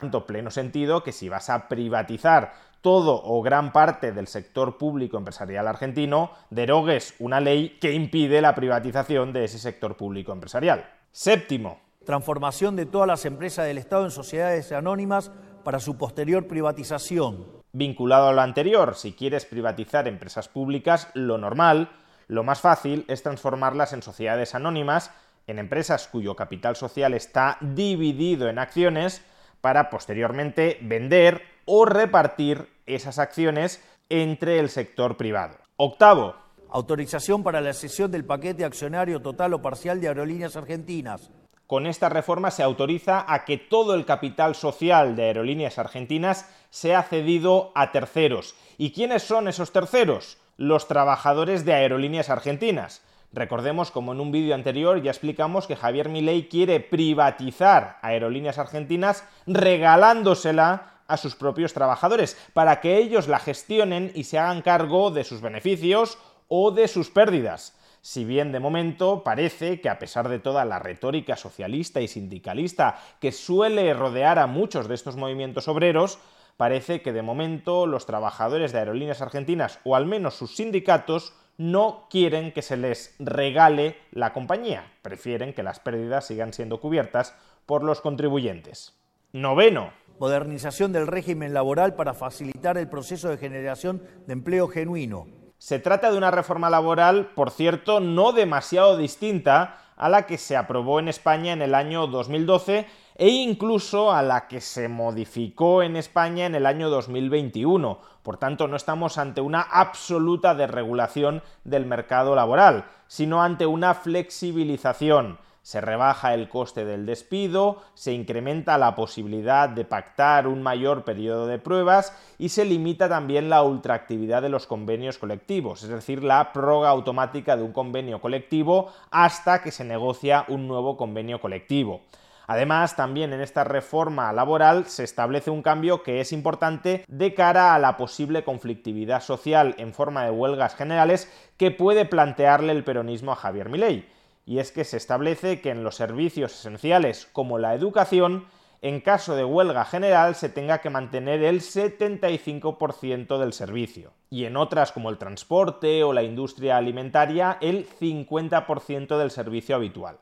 tanto 0.00 0.26
pleno 0.26 0.50
sentido 0.50 1.02
que 1.02 1.12
si 1.12 1.28
vas 1.28 1.50
a 1.50 1.68
privatizar 1.68 2.54
todo 2.80 3.20
o 3.22 3.42
gran 3.42 3.70
parte 3.70 4.12
del 4.12 4.26
sector 4.26 4.78
público 4.78 5.18
empresarial 5.18 5.68
argentino, 5.68 6.30
derogues 6.48 7.14
una 7.18 7.38
ley 7.40 7.78
que 7.78 7.92
impide 7.92 8.40
la 8.40 8.54
privatización 8.54 9.32
de 9.32 9.44
ese 9.44 9.58
sector 9.58 9.96
público 9.96 10.32
empresarial. 10.32 10.88
Séptimo. 11.12 11.80
Transformación 12.06 12.76
de 12.76 12.86
todas 12.86 13.06
las 13.06 13.26
empresas 13.26 13.66
del 13.66 13.76
Estado 13.76 14.06
en 14.06 14.10
sociedades 14.10 14.72
anónimas 14.72 15.30
para 15.64 15.80
su 15.80 15.96
posterior 15.96 16.46
privatización. 16.46 17.46
Vinculado 17.72 18.28
a 18.28 18.32
lo 18.32 18.40
anterior, 18.40 18.94
si 18.94 19.12
quieres 19.12 19.44
privatizar 19.44 20.08
empresas 20.08 20.48
públicas, 20.48 21.08
lo 21.14 21.38
normal, 21.38 21.90
lo 22.26 22.42
más 22.42 22.60
fácil 22.60 23.04
es 23.08 23.22
transformarlas 23.22 23.92
en 23.92 24.02
sociedades 24.02 24.54
anónimas, 24.54 25.12
en 25.46 25.58
empresas 25.58 26.08
cuyo 26.08 26.36
capital 26.36 26.76
social 26.76 27.14
está 27.14 27.58
dividido 27.60 28.48
en 28.48 28.58
acciones, 28.58 29.24
para 29.60 29.90
posteriormente 29.90 30.78
vender 30.82 31.42
o 31.64 31.84
repartir 31.84 32.68
esas 32.86 33.18
acciones 33.18 33.82
entre 34.08 34.58
el 34.58 34.68
sector 34.68 35.16
privado. 35.16 35.56
Octavo. 35.76 36.34
Autorización 36.70 37.42
para 37.42 37.60
la 37.60 37.72
cesión 37.72 38.10
del 38.10 38.24
paquete 38.24 38.64
accionario 38.64 39.20
total 39.20 39.54
o 39.54 39.62
parcial 39.62 40.00
de 40.00 40.08
Aerolíneas 40.08 40.56
Argentinas. 40.56 41.30
Con 41.70 41.86
esta 41.86 42.08
reforma 42.08 42.50
se 42.50 42.64
autoriza 42.64 43.24
a 43.32 43.44
que 43.44 43.56
todo 43.56 43.94
el 43.94 44.04
capital 44.04 44.56
social 44.56 45.14
de 45.14 45.26
Aerolíneas 45.26 45.78
Argentinas 45.78 46.50
sea 46.68 47.04
cedido 47.04 47.70
a 47.76 47.92
terceros. 47.92 48.56
¿Y 48.76 48.90
quiénes 48.90 49.22
son 49.22 49.46
esos 49.46 49.70
terceros? 49.70 50.38
Los 50.56 50.88
trabajadores 50.88 51.64
de 51.64 51.74
Aerolíneas 51.74 52.28
Argentinas. 52.28 53.02
Recordemos, 53.32 53.92
como 53.92 54.12
en 54.12 54.18
un 54.18 54.32
vídeo 54.32 54.56
anterior 54.56 55.00
ya 55.00 55.12
explicamos 55.12 55.68
que 55.68 55.76
Javier 55.76 56.08
Milei 56.08 56.48
quiere 56.48 56.80
privatizar 56.80 57.98
Aerolíneas 58.02 58.58
Argentinas 58.58 59.22
regalándosela 59.46 61.02
a 61.06 61.16
sus 61.18 61.36
propios 61.36 61.72
trabajadores 61.72 62.36
para 62.52 62.80
que 62.80 62.98
ellos 62.98 63.28
la 63.28 63.38
gestionen 63.38 64.10
y 64.16 64.24
se 64.24 64.40
hagan 64.40 64.62
cargo 64.62 65.12
de 65.12 65.22
sus 65.22 65.40
beneficios 65.40 66.18
o 66.48 66.72
de 66.72 66.88
sus 66.88 67.10
pérdidas. 67.10 67.76
Si 68.02 68.24
bien 68.24 68.50
de 68.52 68.60
momento 68.60 69.22
parece 69.22 69.80
que 69.80 69.90
a 69.90 69.98
pesar 69.98 70.28
de 70.28 70.38
toda 70.38 70.64
la 70.64 70.78
retórica 70.78 71.36
socialista 71.36 72.00
y 72.00 72.08
sindicalista 72.08 72.98
que 73.20 73.30
suele 73.30 73.92
rodear 73.92 74.38
a 74.38 74.46
muchos 74.46 74.88
de 74.88 74.94
estos 74.94 75.16
movimientos 75.16 75.68
obreros, 75.68 76.18
parece 76.56 77.02
que 77.02 77.12
de 77.12 77.22
momento 77.22 77.86
los 77.86 78.06
trabajadores 78.06 78.72
de 78.72 78.78
aerolíneas 78.78 79.20
argentinas, 79.20 79.80
o 79.84 79.96
al 79.96 80.06
menos 80.06 80.34
sus 80.34 80.56
sindicatos, 80.56 81.34
no 81.58 82.06
quieren 82.08 82.52
que 82.52 82.62
se 82.62 82.78
les 82.78 83.14
regale 83.18 83.98
la 84.12 84.32
compañía, 84.32 84.92
prefieren 85.02 85.52
que 85.52 85.62
las 85.62 85.78
pérdidas 85.78 86.26
sigan 86.26 86.54
siendo 86.54 86.80
cubiertas 86.80 87.34
por 87.66 87.84
los 87.84 88.00
contribuyentes. 88.00 88.98
Noveno. 89.32 89.92
Modernización 90.18 90.92
del 90.92 91.06
régimen 91.06 91.54
laboral 91.54 91.94
para 91.94 92.14
facilitar 92.14 92.76
el 92.76 92.88
proceso 92.88 93.28
de 93.28 93.38
generación 93.38 94.02
de 94.26 94.32
empleo 94.34 94.68
genuino. 94.68 95.39
Se 95.60 95.78
trata 95.78 96.10
de 96.10 96.16
una 96.16 96.30
reforma 96.30 96.70
laboral, 96.70 97.32
por 97.34 97.50
cierto, 97.50 98.00
no 98.00 98.32
demasiado 98.32 98.96
distinta 98.96 99.76
a 99.94 100.08
la 100.08 100.24
que 100.24 100.38
se 100.38 100.56
aprobó 100.56 101.00
en 101.00 101.08
España 101.08 101.52
en 101.52 101.60
el 101.60 101.74
año 101.74 102.06
2012 102.06 102.86
e 103.16 103.28
incluso 103.28 104.10
a 104.10 104.22
la 104.22 104.48
que 104.48 104.62
se 104.62 104.88
modificó 104.88 105.82
en 105.82 105.96
España 105.96 106.46
en 106.46 106.54
el 106.54 106.64
año 106.64 106.88
2021. 106.88 108.00
Por 108.22 108.38
tanto, 108.38 108.68
no 108.68 108.76
estamos 108.76 109.18
ante 109.18 109.42
una 109.42 109.60
absoluta 109.60 110.54
desregulación 110.54 111.42
del 111.64 111.84
mercado 111.84 112.34
laboral, 112.34 112.86
sino 113.06 113.42
ante 113.42 113.66
una 113.66 113.92
flexibilización 113.92 115.36
se 115.62 115.80
rebaja 115.80 116.34
el 116.34 116.48
coste 116.48 116.84
del 116.84 117.06
despido, 117.06 117.82
se 117.94 118.12
incrementa 118.12 118.78
la 118.78 118.94
posibilidad 118.94 119.68
de 119.68 119.84
pactar 119.84 120.46
un 120.46 120.62
mayor 120.62 121.04
periodo 121.04 121.46
de 121.46 121.58
pruebas 121.58 122.16
y 122.38 122.48
se 122.48 122.64
limita 122.64 123.08
también 123.08 123.50
la 123.50 123.62
ultraactividad 123.62 124.42
de 124.42 124.48
los 124.48 124.66
convenios 124.66 125.18
colectivos, 125.18 125.82
es 125.82 125.90
decir, 125.90 126.24
la 126.24 126.52
prórroga 126.52 126.88
automática 126.88 127.56
de 127.56 127.62
un 127.62 127.72
convenio 127.72 128.20
colectivo 128.20 128.90
hasta 129.10 129.62
que 129.62 129.70
se 129.70 129.84
negocia 129.84 130.44
un 130.48 130.66
nuevo 130.66 130.96
convenio 130.96 131.40
colectivo. 131.40 132.02
Además, 132.46 132.96
también 132.96 133.32
en 133.32 133.40
esta 133.40 133.62
reforma 133.62 134.32
laboral 134.32 134.86
se 134.86 135.04
establece 135.04 135.52
un 135.52 135.62
cambio 135.62 136.02
que 136.02 136.20
es 136.20 136.32
importante 136.32 137.04
de 137.06 137.32
cara 137.32 137.76
a 137.76 137.78
la 137.78 137.96
posible 137.96 138.42
conflictividad 138.42 139.22
social 139.22 139.76
en 139.78 139.94
forma 139.94 140.24
de 140.24 140.32
huelgas 140.32 140.74
generales 140.74 141.30
que 141.56 141.70
puede 141.70 142.06
plantearle 142.06 142.72
el 142.72 142.82
peronismo 142.82 143.30
a 143.30 143.36
Javier 143.36 143.68
Milei 143.68 144.04
y 144.44 144.58
es 144.58 144.72
que 144.72 144.84
se 144.84 144.96
establece 144.96 145.60
que 145.60 145.70
en 145.70 145.84
los 145.84 145.96
servicios 145.96 146.52
esenciales 146.52 147.28
como 147.32 147.58
la 147.58 147.74
educación, 147.74 148.46
en 148.82 149.00
caso 149.00 149.36
de 149.36 149.44
huelga 149.44 149.84
general 149.84 150.34
se 150.34 150.48
tenga 150.48 150.78
que 150.80 150.90
mantener 150.90 151.42
el 151.42 151.60
75% 151.60 153.38
del 153.38 153.52
servicio, 153.52 154.12
y 154.30 154.44
en 154.44 154.56
otras 154.56 154.92
como 154.92 155.10
el 155.10 155.18
transporte 155.18 156.02
o 156.02 156.12
la 156.12 156.22
industria 156.22 156.78
alimentaria 156.78 157.58
el 157.60 157.86
50% 157.86 159.18
del 159.18 159.30
servicio 159.30 159.76
habitual. 159.76 160.18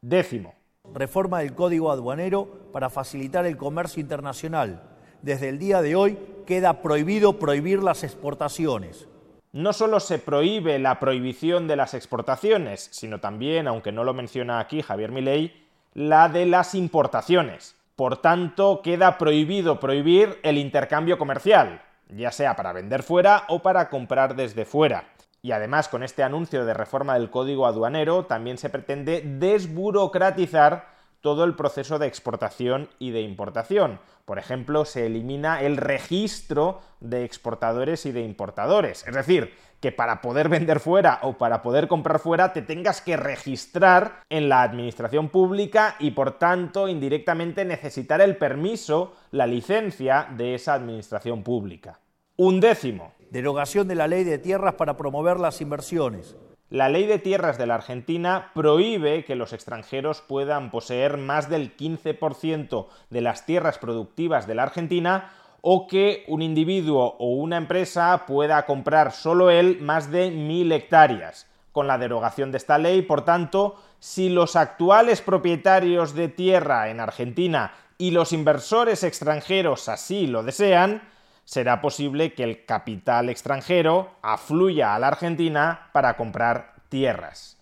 Décimo. 0.00 0.54
Reforma 0.94 1.40
del 1.40 1.54
Código 1.54 1.90
Aduanero 1.90 2.70
para 2.72 2.88
facilitar 2.88 3.44
el 3.44 3.58
comercio 3.58 4.00
internacional. 4.00 4.82
Desde 5.20 5.50
el 5.50 5.58
día 5.58 5.82
de 5.82 5.94
hoy 5.94 6.18
queda 6.46 6.80
prohibido 6.80 7.38
prohibir 7.38 7.82
las 7.82 8.02
exportaciones 8.02 9.09
no 9.52 9.72
solo 9.72 10.00
se 10.00 10.18
prohíbe 10.18 10.78
la 10.78 11.00
prohibición 11.00 11.66
de 11.66 11.76
las 11.76 11.94
exportaciones, 11.94 12.88
sino 12.92 13.20
también, 13.20 13.66
aunque 13.66 13.92
no 13.92 14.04
lo 14.04 14.14
menciona 14.14 14.60
aquí 14.60 14.82
Javier 14.82 15.10
Milei, 15.10 15.66
la 15.94 16.28
de 16.28 16.46
las 16.46 16.74
importaciones. 16.74 17.76
Por 17.96 18.18
tanto, 18.18 18.80
queda 18.82 19.18
prohibido 19.18 19.80
prohibir 19.80 20.38
el 20.42 20.56
intercambio 20.56 21.18
comercial, 21.18 21.82
ya 22.08 22.30
sea 22.30 22.56
para 22.56 22.72
vender 22.72 23.02
fuera 23.02 23.44
o 23.48 23.60
para 23.60 23.90
comprar 23.90 24.36
desde 24.36 24.64
fuera. 24.64 25.04
Y 25.42 25.52
además, 25.52 25.88
con 25.88 26.02
este 26.02 26.22
anuncio 26.22 26.64
de 26.64 26.74
reforma 26.74 27.14
del 27.14 27.30
código 27.30 27.66
aduanero, 27.66 28.26
también 28.26 28.58
se 28.58 28.70
pretende 28.70 29.22
desburocratizar 29.22 30.88
todo 31.20 31.44
el 31.44 31.54
proceso 31.54 31.98
de 31.98 32.06
exportación 32.06 32.88
y 32.98 33.10
de 33.10 33.20
importación. 33.22 34.00
Por 34.24 34.38
ejemplo, 34.38 34.84
se 34.84 35.06
elimina 35.06 35.62
el 35.62 35.76
registro 35.76 36.80
de 37.00 37.24
exportadores 37.24 38.06
y 38.06 38.12
de 38.12 38.22
importadores. 38.22 39.06
Es 39.06 39.14
decir, 39.14 39.52
que 39.80 39.92
para 39.92 40.20
poder 40.20 40.48
vender 40.48 40.78
fuera 40.78 41.18
o 41.22 41.38
para 41.38 41.62
poder 41.62 41.88
comprar 41.88 42.20
fuera 42.20 42.52
te 42.52 42.62
tengas 42.62 43.00
que 43.00 43.16
registrar 43.16 44.22
en 44.28 44.48
la 44.48 44.62
administración 44.62 45.30
pública 45.30 45.96
y 45.98 46.12
por 46.12 46.38
tanto 46.38 46.88
indirectamente 46.88 47.64
necesitar 47.64 48.20
el 48.20 48.36
permiso, 48.36 49.14
la 49.30 49.46
licencia 49.46 50.28
de 50.36 50.54
esa 50.54 50.74
administración 50.74 51.42
pública. 51.42 51.98
Un 52.36 52.60
décimo. 52.60 53.12
Derogación 53.30 53.86
de 53.86 53.94
la 53.94 54.08
ley 54.08 54.24
de 54.24 54.38
tierras 54.38 54.74
para 54.74 54.96
promover 54.96 55.38
las 55.38 55.60
inversiones. 55.60 56.36
La 56.70 56.88
ley 56.88 57.06
de 57.06 57.18
tierras 57.18 57.58
de 57.58 57.66
la 57.66 57.74
Argentina 57.74 58.52
prohíbe 58.54 59.24
que 59.24 59.34
los 59.34 59.52
extranjeros 59.52 60.20
puedan 60.20 60.70
poseer 60.70 61.16
más 61.16 61.50
del 61.50 61.76
15% 61.76 62.86
de 63.10 63.20
las 63.20 63.44
tierras 63.44 63.78
productivas 63.78 64.46
de 64.46 64.54
la 64.54 64.62
Argentina 64.62 65.32
o 65.62 65.88
que 65.88 66.24
un 66.28 66.42
individuo 66.42 67.16
o 67.18 67.30
una 67.30 67.56
empresa 67.56 68.24
pueda 68.24 68.66
comprar 68.66 69.10
solo 69.10 69.50
él 69.50 69.78
más 69.80 70.12
de 70.12 70.30
mil 70.30 70.70
hectáreas. 70.70 71.48
Con 71.72 71.88
la 71.88 71.98
derogación 71.98 72.52
de 72.52 72.58
esta 72.58 72.78
ley, 72.78 73.02
por 73.02 73.24
tanto, 73.24 73.74
si 73.98 74.28
los 74.28 74.54
actuales 74.54 75.22
propietarios 75.22 76.14
de 76.14 76.28
tierra 76.28 76.88
en 76.88 77.00
Argentina 77.00 77.74
y 77.98 78.12
los 78.12 78.32
inversores 78.32 79.02
extranjeros 79.02 79.88
así 79.88 80.28
lo 80.28 80.44
desean, 80.44 81.02
será 81.50 81.80
posible 81.80 82.32
que 82.32 82.44
el 82.44 82.64
capital 82.64 83.28
extranjero 83.28 84.10
afluya 84.22 84.94
a 84.94 85.00
la 85.00 85.08
Argentina 85.08 85.90
para 85.92 86.16
comprar 86.16 86.74
tierras. 86.88 87.58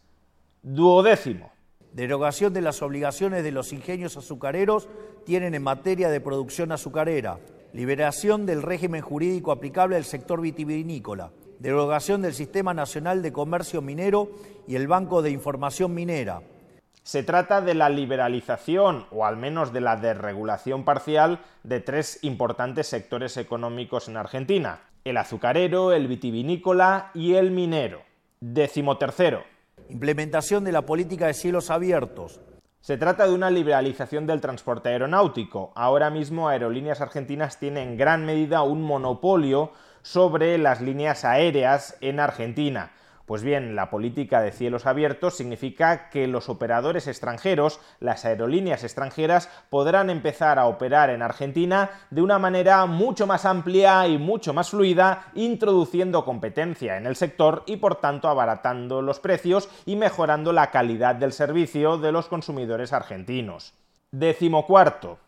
Duodécimo. 0.62 1.52
Derogación 1.94 2.52
de 2.52 2.60
las 2.60 2.82
obligaciones 2.82 3.42
de 3.42 3.50
los 3.50 3.72
ingenios 3.72 4.18
azucareros 4.18 4.90
tienen 5.24 5.54
en 5.54 5.62
materia 5.62 6.10
de 6.10 6.20
producción 6.20 6.70
azucarera. 6.70 7.38
Liberación 7.72 8.44
del 8.44 8.60
régimen 8.60 9.00
jurídico 9.00 9.52
aplicable 9.52 9.96
al 9.96 10.04
sector 10.04 10.42
vitivinícola. 10.42 11.30
Derogación 11.58 12.20
del 12.20 12.34
Sistema 12.34 12.74
Nacional 12.74 13.22
de 13.22 13.32
Comercio 13.32 13.80
Minero 13.80 14.28
y 14.66 14.76
el 14.76 14.86
Banco 14.86 15.22
de 15.22 15.30
Información 15.30 15.94
Minera. 15.94 16.42
Se 17.08 17.22
trata 17.22 17.62
de 17.62 17.72
la 17.72 17.88
liberalización, 17.88 19.06
o 19.10 19.24
al 19.24 19.38
menos 19.38 19.72
de 19.72 19.80
la 19.80 19.96
desregulación 19.96 20.84
parcial, 20.84 21.40
de 21.62 21.80
tres 21.80 22.18
importantes 22.20 22.86
sectores 22.86 23.38
económicos 23.38 24.08
en 24.08 24.18
Argentina, 24.18 24.80
el 25.04 25.16
azucarero, 25.16 25.92
el 25.94 26.06
vitivinícola 26.06 27.10
y 27.14 27.36
el 27.36 27.50
minero. 27.50 28.02
Décimo 28.40 28.98
tercero. 28.98 29.42
Implementación 29.88 30.64
de 30.64 30.72
la 30.72 30.82
política 30.82 31.28
de 31.28 31.32
cielos 31.32 31.70
abiertos. 31.70 32.42
Se 32.82 32.98
trata 32.98 33.26
de 33.26 33.32
una 33.32 33.50
liberalización 33.50 34.26
del 34.26 34.42
transporte 34.42 34.90
aeronáutico. 34.90 35.72
Ahora 35.76 36.10
mismo 36.10 36.50
Aerolíneas 36.50 37.00
Argentinas 37.00 37.58
tienen 37.58 37.88
en 37.88 37.96
gran 37.96 38.26
medida 38.26 38.60
un 38.60 38.82
monopolio 38.82 39.72
sobre 40.02 40.58
las 40.58 40.82
líneas 40.82 41.24
aéreas 41.24 41.96
en 42.02 42.20
Argentina. 42.20 42.92
Pues 43.28 43.42
bien, 43.42 43.76
la 43.76 43.90
política 43.90 44.40
de 44.40 44.52
cielos 44.52 44.86
abiertos 44.86 45.36
significa 45.36 46.08
que 46.08 46.26
los 46.26 46.48
operadores 46.48 47.06
extranjeros, 47.06 47.78
las 48.00 48.24
aerolíneas 48.24 48.84
extranjeras, 48.84 49.50
podrán 49.68 50.08
empezar 50.08 50.58
a 50.58 50.64
operar 50.64 51.10
en 51.10 51.20
Argentina 51.20 51.90
de 52.08 52.22
una 52.22 52.38
manera 52.38 52.86
mucho 52.86 53.26
más 53.26 53.44
amplia 53.44 54.08
y 54.08 54.16
mucho 54.16 54.54
más 54.54 54.70
fluida, 54.70 55.26
introduciendo 55.34 56.24
competencia 56.24 56.96
en 56.96 57.04
el 57.04 57.16
sector 57.16 57.64
y 57.66 57.76
por 57.76 57.96
tanto 57.96 58.28
abaratando 58.28 59.02
los 59.02 59.20
precios 59.20 59.68
y 59.84 59.96
mejorando 59.96 60.54
la 60.54 60.70
calidad 60.70 61.14
del 61.14 61.34
servicio 61.34 61.98
de 61.98 62.12
los 62.12 62.28
consumidores 62.28 62.94
argentinos. 62.94 63.74
Décimo 64.10 64.66
cuarto. 64.66 65.18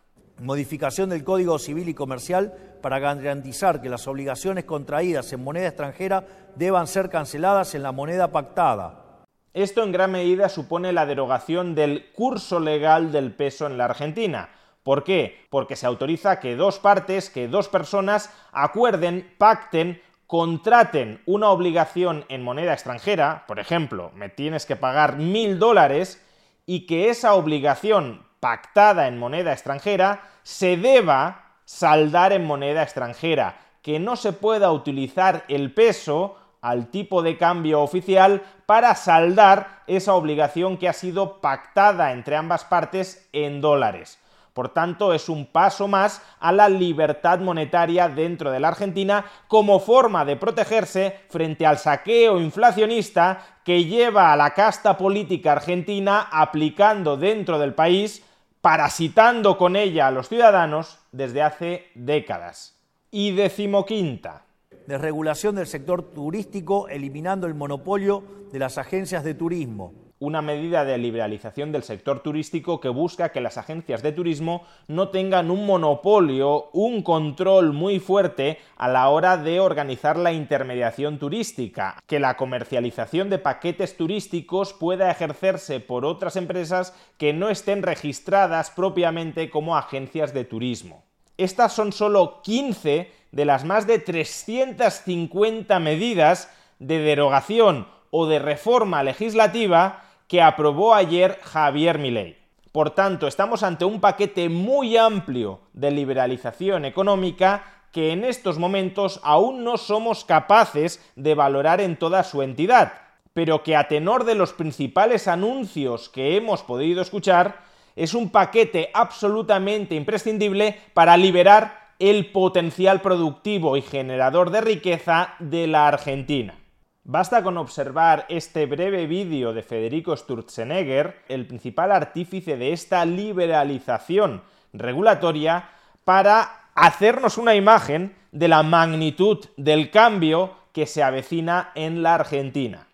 Modificación 0.41 1.11
del 1.11 1.23
Código 1.23 1.59
Civil 1.59 1.89
y 1.91 1.95
Comercial 1.95 2.55
para 2.81 2.99
garantizar 2.99 3.83
que 3.83 3.91
las 3.91 4.09
obligaciones 4.09 4.65
contraídas 4.65 5.33
en 5.33 5.45
moneda 5.45 5.69
extranjera 5.69 6.25
deban 6.57 6.87
ser 6.87 7.11
canceladas 7.11 7.75
en 7.75 7.83
la 7.83 7.93
moneda 7.93 8.33
pactada. 8.33 9.27
Esto 9.53 9.83
en 9.83 9.93
gran 9.93 10.13
medida 10.13 10.49
supone 10.49 10.93
la 10.93 11.05
derogación 11.05 11.75
del 11.75 12.11
curso 12.13 12.59
legal 12.59 13.13
del 13.13 13.33
peso 13.33 13.67
en 13.67 13.77
la 13.77 13.85
Argentina. 13.85 14.49
¿Por 14.83 15.05
qué? 15.05 15.47
Porque 15.51 15.77
se 15.77 15.87
autoriza 15.87 16.41
que 16.41 16.57
dos 16.57 16.79
partes, 16.79 17.29
que 17.29 17.47
dos 17.47 17.69
personas 17.69 18.33
acuerden, 18.51 19.35
pacten, 19.37 20.01
contraten 20.27 21.21
una 21.27 21.51
obligación 21.51 22.25
en 22.29 22.43
moneda 22.43 22.73
extranjera, 22.73 23.45
por 23.47 23.59
ejemplo, 23.59 24.11
me 24.15 24.31
tienes 24.31 24.65
que 24.65 24.77
pagar 24.77 25.17
mil 25.17 25.59
dólares, 25.59 26.25
y 26.65 26.87
que 26.87 27.11
esa 27.11 27.35
obligación 27.35 28.23
pactada 28.41 29.07
en 29.07 29.19
moneda 29.19 29.53
extranjera 29.53 30.23
se 30.43 30.77
deba 30.77 31.53
saldar 31.65 32.33
en 32.33 32.45
moneda 32.45 32.83
extranjera, 32.83 33.59
que 33.83 34.01
no 34.01 34.17
se 34.17 34.33
pueda 34.33 34.73
utilizar 34.73 35.45
el 35.49 35.73
peso 35.73 36.37
al 36.61 36.89
tipo 36.89 37.23
de 37.23 37.39
cambio 37.39 37.81
oficial 37.81 38.43
para 38.67 38.95
saldar 38.95 39.83
esa 39.87 40.15
obligación 40.15 40.77
que 40.77 40.89
ha 40.89 40.93
sido 40.93 41.41
pactada 41.41 42.13
entre 42.13 42.37
ambas 42.37 42.65
partes 42.65 43.29
en 43.33 43.61
dólares. 43.61 44.19
Por 44.53 44.71
tanto, 44.71 45.15
es 45.15 45.29
un 45.29 45.47
paso 45.47 45.87
más 45.87 46.23
a 46.41 46.51
la 46.51 46.69
libertad 46.69 47.39
monetaria 47.39 48.09
dentro 48.09 48.51
de 48.51 48.59
la 48.59 48.69
Argentina 48.69 49.25
como 49.47 49.79
forma 49.79 50.25
de 50.25 50.37
protegerse 50.37 51.21
frente 51.29 51.65
al 51.65 51.79
saqueo 51.79 52.41
inflacionista 52.41 53.47
que 53.65 53.85
lleva 53.85 54.33
a 54.33 54.37
la 54.37 54.51
casta 54.51 54.99
política 54.99 55.53
argentina 55.53 56.29
aplicando 56.31 57.17
dentro 57.17 57.59
del 57.59 57.75
país 57.75 58.25
parasitando 58.61 59.57
con 59.57 59.77
ella 59.77 60.07
a 60.07 60.11
los 60.11 60.29
ciudadanos 60.29 60.99
desde 61.13 61.43
hace 61.43 61.87
décadas. 61.95 62.77
Y 63.11 63.33
decimoquinta. 63.33 64.45
Desregulación 64.87 65.57
del 65.57 65.67
sector 65.67 66.13
turístico 66.13 66.89
eliminando 66.89 67.47
el 67.47 67.55
monopolio 67.55 68.23
de 68.53 68.59
las 68.59 68.79
agencias 68.79 69.25
de 69.25 69.35
turismo 69.35 70.10
una 70.21 70.43
medida 70.43 70.85
de 70.85 70.99
liberalización 70.99 71.73
del 71.73 71.83
sector 71.83 72.21
turístico 72.21 72.79
que 72.79 72.91
busca 72.91 73.33
que 73.33 73.41
las 73.41 73.57
agencias 73.57 74.03
de 74.03 74.13
turismo 74.13 74.65
no 74.87 75.09
tengan 75.09 75.51
un 75.51 75.65
monopolio, 75.65 76.69
un 76.75 77.03
control 77.03 77.73
muy 77.73 78.01
fuerte 78.01 78.59
a 78.77 78.87
la 78.89 79.09
hora 79.09 79.39
de 79.39 79.61
organizar 79.61 80.19
la 80.19 80.33
intermediación 80.33 81.19
turística, 81.19 81.97
que 82.07 82.21
la 82.21 82.37
comercialización 82.37 83.31
de 83.31 83.39
paquetes 83.39 83.97
turísticos 83.97 84.75
pueda 84.75 85.11
ejercerse 85.11 85.81
por 85.81 86.05
otras 86.05 86.37
empresas 86.37 86.95
que 87.17 87.33
no 87.33 87.49
estén 87.49 87.83
registradas 87.83 88.71
propiamente 88.71 89.49
como 89.49 89.75
agencias 89.75 90.35
de 90.35 90.45
turismo. 90.45 91.03
Estas 91.39 91.73
son 91.73 91.93
solo 91.93 92.43
15 92.43 93.11
de 93.33 93.45
las 93.47 93.65
más 93.65 93.87
de 93.87 93.99
350 93.99 95.81
medidas 95.81 96.51
de 96.79 96.99
derogación 96.99 97.89
o 98.11 98.27
de 98.27 98.39
reforma 98.39 99.03
legislativa 99.03 100.05
que 100.31 100.41
aprobó 100.41 100.95
ayer 100.95 101.41
Javier 101.43 101.99
Milei. 101.99 102.37
Por 102.71 102.91
tanto, 102.91 103.27
estamos 103.27 103.65
ante 103.65 103.85
un 103.85 104.01
paquete 104.01 104.49
muy 104.49 104.97
amplio 104.97 105.63
de 105.73 105.91
liberalización 105.91 106.85
económica 106.85 107.65
que 107.91 108.13
en 108.13 108.23
estos 108.23 108.57
momentos 108.57 109.19
aún 109.25 109.65
no 109.65 109.77
somos 109.77 110.25
capaces 110.25 111.05
de 111.17 111.35
valorar 111.35 111.81
en 111.81 111.97
toda 111.97 112.23
su 112.23 112.43
entidad, 112.43 112.93
pero 113.35 113.65
que 113.65 113.75
a 113.75 113.89
tenor 113.89 114.23
de 114.23 114.37
los 114.37 114.53
principales 114.53 115.27
anuncios 115.27 116.09
que 116.09 116.37
hemos 116.37 116.63
podido 116.63 117.03
escuchar, 117.03 117.63
es 117.97 118.15
un 118.15 118.31
paquete 118.31 118.91
absolutamente 118.95 119.97
imprescindible 119.97 120.79
para 120.95 121.17
liberar 121.17 121.95
el 121.99 122.31
potencial 122.31 123.01
productivo 123.01 123.77
y 123.77 123.83
generador 123.83 124.51
de 124.51 124.61
riqueza 124.61 125.35
de 125.41 125.67
la 125.67 125.89
Argentina. 125.89 126.60
Basta 127.05 127.43
con 127.43 127.57
observar 127.57 128.27
este 128.29 128.67
breve 128.67 129.07
vídeo 129.07 129.55
de 129.55 129.63
Federico 129.63 130.15
Sturzenegger, 130.15 131.23
el 131.29 131.47
principal 131.47 131.93
artífice 131.93 132.59
de 132.59 132.75
esta 132.75 133.05
liberalización 133.07 134.43
regulatoria, 134.75 135.71
para 136.05 136.69
hacernos 136.75 137.39
una 137.39 137.55
imagen 137.55 138.15
de 138.33 138.49
la 138.49 138.63
magnitud 138.63 139.39
del 139.57 139.91
cambio 139.91 140.55
que 140.75 140.87
se 140.87 141.03
avecina 141.03 141.73
en 141.75 142.03
la 142.03 142.17
Argentina. 142.17 142.87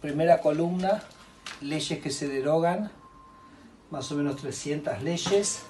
Primera 0.00 0.40
columna, 0.40 1.02
leyes 1.60 1.98
que 1.98 2.10
se 2.10 2.28
derogan, 2.28 2.92
más 3.90 4.10
o 4.12 4.14
menos 4.14 4.36
300 4.36 5.02
leyes. 5.02 5.64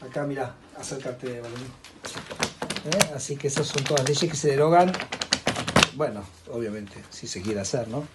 Acá, 0.00 0.24
mira, 0.24 0.54
acércate, 0.78 1.40
¿Eh? 1.40 2.98
Así 3.14 3.36
que 3.36 3.48
esas 3.48 3.66
son 3.66 3.84
todas 3.84 4.08
leyes 4.08 4.30
que 4.30 4.36
se 4.36 4.48
derogan 4.48 4.92
bueno, 5.96 6.22
obviamente, 6.52 7.02
si 7.10 7.26
se 7.26 7.40
quiere 7.40 7.60
hacer, 7.60 7.88
¿no? 7.88 8.06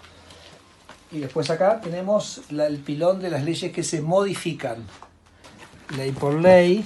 Y 1.12 1.20
después 1.20 1.50
acá 1.50 1.82
tenemos 1.82 2.42
el 2.50 2.78
pilón 2.78 3.20
de 3.20 3.30
las 3.30 3.44
leyes 3.44 3.74
que 3.74 3.84
se 3.84 4.02
modifican. 4.02 4.86
Ley 5.98 6.12
por 6.12 6.36
ley, 6.36 6.86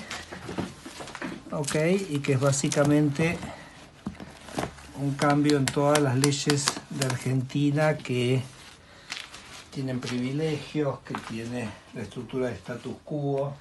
ok, 1.52 1.76
y 2.10 2.20
que 2.20 2.34
es 2.34 2.40
básicamente 2.40 3.38
un 5.00 5.14
cambio 5.14 5.58
en 5.58 5.66
todas 5.66 6.00
las 6.00 6.18
leyes 6.18 6.66
de 6.90 7.06
Argentina 7.06 7.98
que 7.98 8.42
tienen 9.70 10.00
privilegios, 10.00 11.00
que 11.02 11.14
tiene 11.30 11.70
la 11.94 12.02
estructura 12.02 12.48
de 12.48 12.54
status 12.54 12.96
quo. 13.04 13.54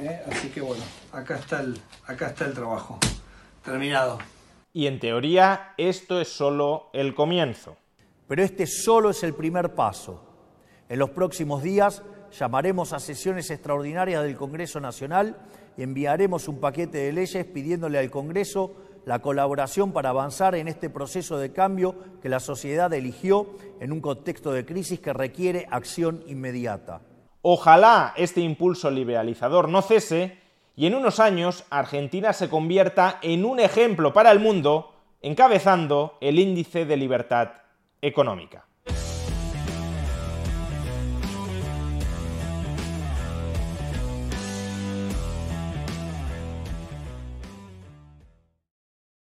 ¿eh? 0.00 0.20
Así 0.30 0.48
que 0.48 0.60
bueno, 0.60 0.82
acá 1.12 1.36
está 1.36 1.60
el, 1.60 1.80
acá 2.06 2.26
está 2.26 2.44
el 2.44 2.52
trabajo. 2.52 2.98
Terminado 3.64 4.18
y 4.76 4.86
en 4.88 5.00
teoría 5.00 5.72
esto 5.78 6.20
es 6.20 6.28
solo 6.28 6.90
el 6.92 7.14
comienzo. 7.14 7.78
Pero 8.28 8.42
este 8.42 8.66
solo 8.66 9.08
es 9.08 9.22
el 9.22 9.32
primer 9.32 9.74
paso. 9.74 10.20
En 10.90 10.98
los 10.98 11.08
próximos 11.08 11.62
días 11.62 12.02
llamaremos 12.38 12.92
a 12.92 13.00
sesiones 13.00 13.50
extraordinarias 13.50 14.22
del 14.22 14.36
Congreso 14.36 14.78
Nacional 14.78 15.38
y 15.78 15.82
enviaremos 15.82 16.46
un 16.46 16.60
paquete 16.60 16.98
de 16.98 17.12
leyes 17.14 17.46
pidiéndole 17.46 17.98
al 17.98 18.10
Congreso 18.10 18.74
la 19.06 19.20
colaboración 19.20 19.92
para 19.92 20.10
avanzar 20.10 20.54
en 20.54 20.68
este 20.68 20.90
proceso 20.90 21.38
de 21.38 21.54
cambio 21.54 21.96
que 22.20 22.28
la 22.28 22.38
sociedad 22.38 22.92
eligió 22.92 23.46
en 23.80 23.92
un 23.92 24.02
contexto 24.02 24.52
de 24.52 24.66
crisis 24.66 25.00
que 25.00 25.14
requiere 25.14 25.66
acción 25.70 26.22
inmediata. 26.26 27.00
Ojalá 27.40 28.12
este 28.14 28.42
impulso 28.42 28.90
liberalizador 28.90 29.70
no 29.70 29.80
cese 29.80 30.36
y 30.76 30.86
en 30.86 30.94
unos 30.94 31.18
años 31.20 31.64
Argentina 31.70 32.34
se 32.34 32.50
convierta 32.50 33.18
en 33.22 33.46
un 33.46 33.58
ejemplo 33.58 34.12
para 34.12 34.30
el 34.30 34.38
mundo, 34.38 34.92
encabezando 35.22 36.18
el 36.20 36.38
índice 36.38 36.84
de 36.84 36.98
libertad 36.98 37.52
económica. 38.02 38.65